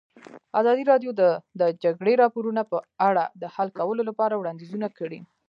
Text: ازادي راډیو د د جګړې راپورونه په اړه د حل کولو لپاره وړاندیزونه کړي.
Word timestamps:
ازادي 0.59 0.83
راډیو 0.91 1.11
د 1.21 1.21
د 1.59 1.61
جګړې 1.83 2.13
راپورونه 2.23 2.61
په 2.71 2.77
اړه 3.09 3.23
د 3.41 3.43
حل 3.55 3.69
کولو 3.79 4.01
لپاره 4.09 4.33
وړاندیزونه 4.37 4.87
کړي. 4.99 5.19